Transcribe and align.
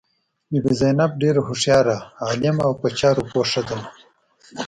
بي 0.49 0.59
بي 0.63 0.73
زینب 0.79 1.11
ډېره 1.21 1.41
هوښیاره، 1.47 1.97
عالمه 2.25 2.61
او 2.67 2.73
په 2.81 2.87
چارو 2.99 3.27
پوه 3.29 3.45
ښځه 3.51 3.73
وه. 3.79 3.87